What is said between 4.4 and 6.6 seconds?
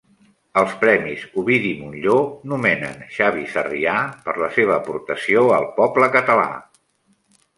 la seva aportació al poble català